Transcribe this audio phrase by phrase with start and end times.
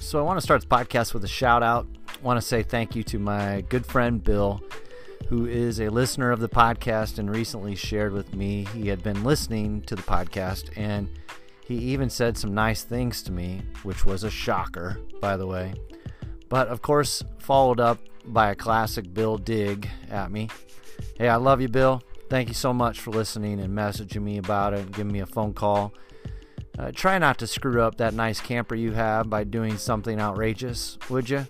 [0.00, 1.86] So I want to start the podcast with a shout out.
[2.08, 4.62] I want to say thank you to my good friend Bill,
[5.28, 9.22] who is a listener of the podcast and recently shared with me he had been
[9.24, 11.08] listening to the podcast and
[11.66, 15.74] he even said some nice things to me, which was a shocker, by the way.
[16.48, 20.48] But of course, followed up by a classic Bill dig at me.
[21.18, 22.02] Hey, I love you, Bill.
[22.30, 25.26] Thank you so much for listening and messaging me about it and giving me a
[25.26, 25.92] phone call.
[26.78, 30.96] Uh, try not to screw up that nice camper you have by doing something outrageous,
[31.10, 31.44] would you?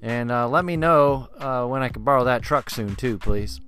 [0.00, 3.60] And uh, let me know uh, when I can borrow that truck soon, too, please.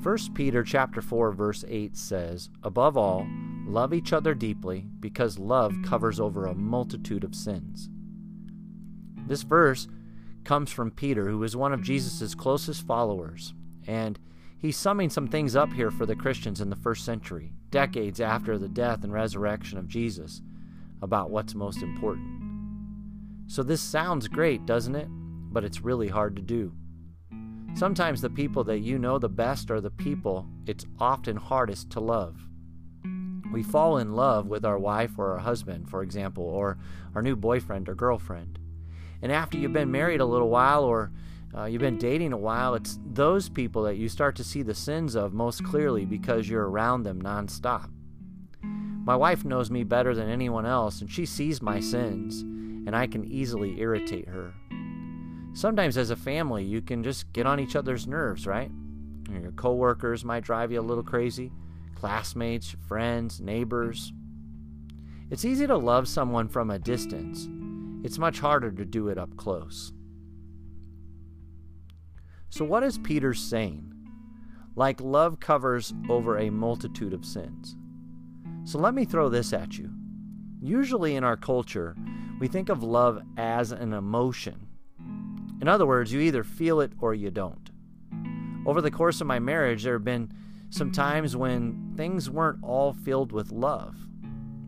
[0.00, 3.26] First Peter chapter 4 verse 8 says, "Above all,
[3.66, 7.88] love each other deeply, because love covers over a multitude of sins."
[9.26, 9.88] This verse
[10.44, 13.54] comes from Peter, who was one of Jesus' closest followers,
[13.86, 14.18] and
[14.58, 18.58] he's summing some things up here for the Christians in the first century, decades after
[18.58, 20.42] the death and resurrection of Jesus,
[21.00, 22.42] about what's most important.
[23.46, 25.08] So this sounds great, doesn't it?
[25.52, 26.72] But it's really hard to do.
[27.74, 32.00] Sometimes the people that you know the best are the people it's often hardest to
[32.00, 32.48] love.
[33.52, 36.78] We fall in love with our wife or our husband, for example, or
[37.14, 38.58] our new boyfriend or girlfriend.
[39.20, 41.12] And after you've been married a little while or
[41.56, 44.74] uh, you've been dating a while, it's those people that you start to see the
[44.74, 47.90] sins of most clearly because you're around them nonstop.
[48.62, 53.06] My wife knows me better than anyone else, and she sees my sins, and I
[53.06, 54.54] can easily irritate her.
[55.54, 58.70] Sometimes, as a family, you can just get on each other's nerves, right?
[59.30, 61.52] Your coworkers might drive you a little crazy,
[62.02, 64.12] classmates, friends, neighbors.
[65.30, 67.48] It's easy to love someone from a distance.
[68.04, 69.92] It's much harder to do it up close.
[72.50, 73.94] So, what is Peter saying?
[74.74, 77.76] Like love covers over a multitude of sins.
[78.64, 79.88] So, let me throw this at you.
[80.60, 81.94] Usually in our culture,
[82.40, 84.66] we think of love as an emotion
[85.62, 87.70] in other words, you either feel it or you don't.
[88.66, 90.32] Over the course of my marriage, there have been
[90.72, 93.94] some times when things weren't all filled with love.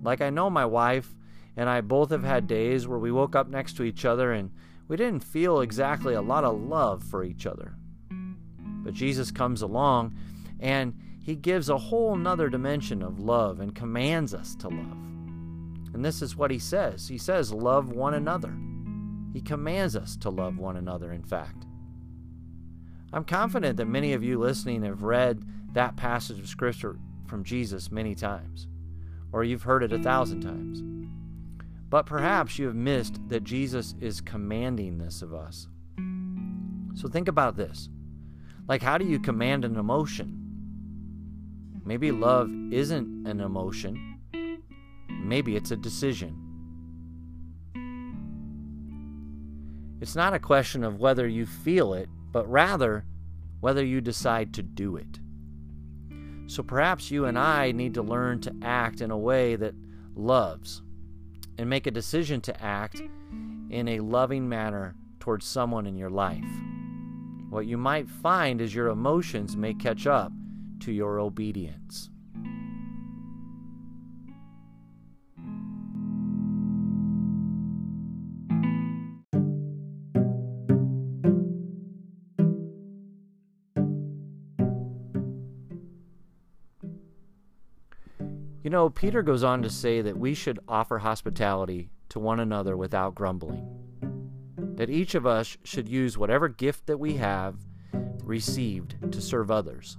[0.03, 1.15] Like I know my wife
[1.57, 4.51] and I both have had days where we woke up next to each other and
[4.87, 7.75] we didn't feel exactly a lot of love for each other.
[8.11, 10.15] But Jesus comes along
[10.61, 10.93] and
[11.23, 14.99] he gives a whole nother dimension of love and commands us to love.
[15.95, 18.55] And this is what he says He says, Love one another.
[19.33, 21.65] He commands us to love one another, in fact.
[23.11, 26.97] I'm confident that many of you listening have read that passage of Scripture
[27.27, 28.67] from Jesus many times,
[29.33, 30.83] or you've heard it a thousand times.
[31.91, 35.69] But perhaps you have missed that Jesus is commanding this of us.
[36.95, 37.89] So think about this.
[38.67, 40.41] Like, how do you command an emotion?
[41.85, 44.19] Maybe love isn't an emotion,
[45.09, 46.41] maybe it's a decision.
[50.01, 53.05] It's not a question of whether you feel it, but rather
[53.61, 55.21] whether you decide to do it.
[56.47, 59.75] So perhaps you and I need to learn to act in a way that
[60.15, 60.83] loves
[61.59, 63.01] and make a decision to act
[63.71, 66.45] in a loving manner towards someone in your life.
[67.51, 70.33] What you might find is your emotions may catch up
[70.81, 72.11] to your obedience.
[88.65, 92.79] You know, Peter goes on to say that we should offer hospitality to one another
[92.79, 93.63] without grumbling.
[94.57, 97.57] That each of us should use whatever gift that we have
[98.23, 99.99] received to serve others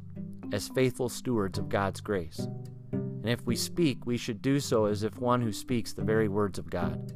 [0.51, 2.47] as faithful stewards of God's grace.
[2.91, 6.27] And if we speak, we should do so as if one who speaks the very
[6.27, 7.13] words of God.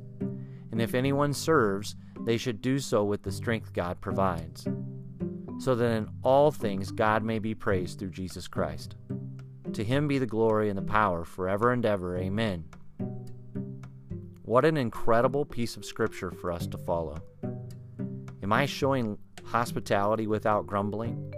[0.72, 1.96] And if anyone serves,
[2.26, 4.68] they should do so with the strength God provides,
[5.58, 8.98] so that in all things God may be praised through Jesus Christ.
[9.74, 12.18] To him be the glory and the power forever and ever.
[12.18, 12.66] Amen.
[14.44, 17.22] What an incredible piece of scripture for us to follow.
[18.42, 21.34] Am I showing hospitality without grumbling?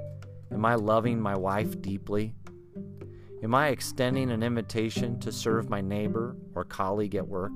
[0.51, 2.33] Am I loving my wife deeply?
[3.43, 7.53] Am I extending an invitation to serve my neighbor or colleague at work?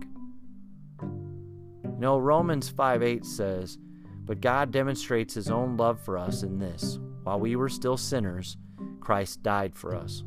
[1.98, 3.77] Know, Romans 5 8 says,
[4.25, 8.56] But God demonstrates his own love for us in this while we were still sinners,
[9.00, 10.24] Christ died for us.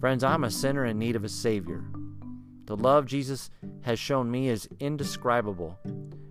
[0.00, 1.84] Friends, I'm a sinner in need of a Savior.
[2.64, 3.50] The love Jesus
[3.82, 5.78] has shown me is indescribable,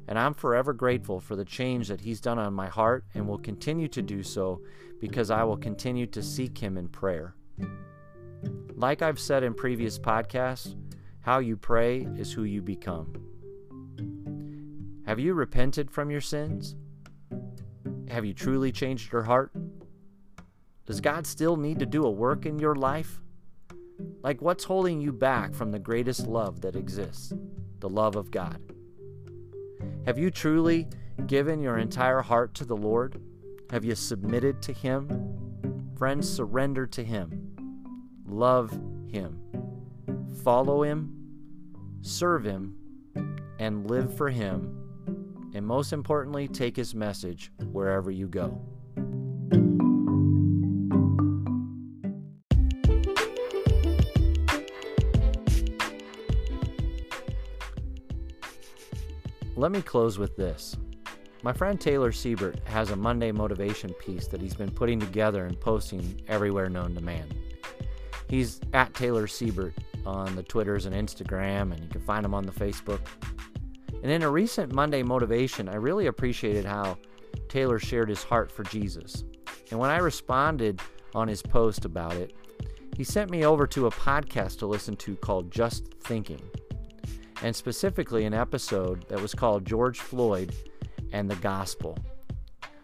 [0.08, 3.38] and I'm forever grateful for the change that He's done on my heart and will
[3.38, 4.60] continue to do so
[5.00, 7.36] because I will continue to seek Him in prayer.
[8.74, 10.76] Like I've said in previous podcasts,
[11.22, 13.14] how you pray is who you become.
[15.06, 16.76] Have you repented from your sins?
[18.08, 19.52] Have you truly changed your heart?
[20.88, 23.22] Does God still need to do a work in your life?
[24.22, 27.34] Like, what's holding you back from the greatest love that exists,
[27.80, 28.62] the love of God?
[30.06, 30.88] Have you truly
[31.28, 33.22] given your entire heart to the Lord?
[33.72, 35.90] Have you submitted to Him?
[35.98, 37.56] Friends, surrender to Him.
[38.26, 38.72] Love
[39.08, 39.40] Him.
[40.44, 41.14] Follow Him.
[42.02, 42.76] Serve Him.
[43.60, 44.76] And live for Him.
[45.54, 48.62] And most importantly, take His message wherever you go.
[59.56, 60.78] Let me close with this.
[61.42, 65.60] My friend Taylor Siebert has a Monday motivation piece that he's been putting together and
[65.60, 67.28] posting everywhere known to man.
[68.30, 69.74] He's at Taylor Siebert
[70.06, 73.00] on the Twitters and Instagram, and you can find him on the Facebook.
[74.04, 76.98] And in a recent Monday motivation, I really appreciated how
[77.48, 79.24] Taylor shared his heart for Jesus.
[79.72, 80.82] And when I responded
[81.16, 82.34] on his post about it,
[82.96, 86.42] he sent me over to a podcast to listen to called Just Thinking
[87.44, 90.54] and specifically an episode that was called George Floyd
[91.12, 91.98] and the Gospel.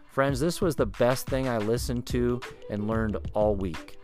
[0.06, 3.98] Friends, this was the best thing I listened to and learned all week.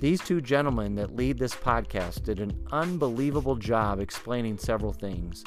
[0.00, 5.44] These two gentlemen that lead this podcast did an unbelievable job explaining several things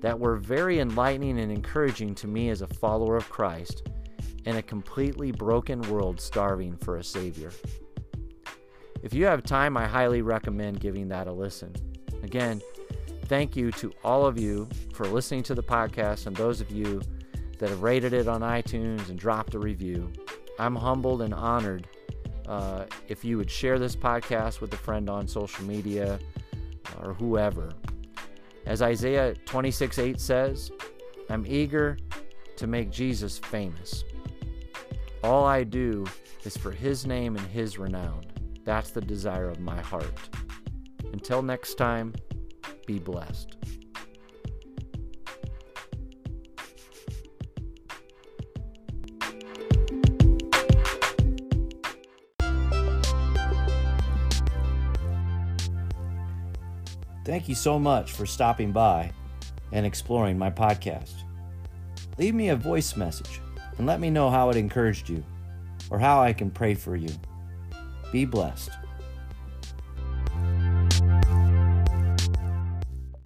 [0.00, 3.88] that were very enlightening and encouraging to me as a follower of Christ
[4.44, 7.50] in a completely broken world starving for a Savior.
[9.02, 11.74] If you have time, I highly recommend giving that a listen.
[12.22, 12.60] Again,
[13.30, 17.00] thank you to all of you for listening to the podcast and those of you
[17.60, 20.12] that have rated it on iTunes and dropped a review.
[20.58, 21.86] I'm humbled and honored
[22.48, 26.18] uh, if you would share this podcast with a friend on social media
[27.00, 27.70] or whoever.
[28.66, 30.72] As Isaiah 26 8 says,
[31.28, 31.98] I'm eager
[32.56, 34.02] to make Jesus famous.
[35.22, 36.04] All I do
[36.42, 38.22] is for his name and his renown.
[38.64, 40.18] That's the desire of my heart.
[41.12, 42.12] Until next time,
[42.86, 43.56] be blessed.
[57.24, 59.12] Thank you so much for stopping by
[59.70, 61.22] and exploring my podcast.
[62.18, 63.40] Leave me a voice message
[63.78, 65.24] and let me know how it encouraged you
[65.90, 67.10] or how I can pray for you.
[68.10, 68.70] Be blessed.